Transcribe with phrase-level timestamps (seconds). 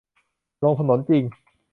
[0.61, 1.23] ลงถนนจริง